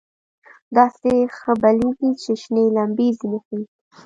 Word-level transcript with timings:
داسې 0.77 1.11
ښه 1.37 1.51
بلېږي 1.61 2.11
چې 2.21 2.31
شنې 2.41 2.65
لمبې 2.75 3.07
ځنې 3.19 3.39
خېژي. 3.45 3.65